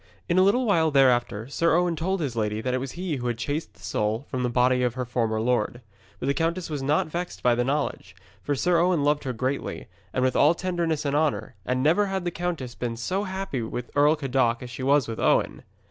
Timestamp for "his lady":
2.21-2.59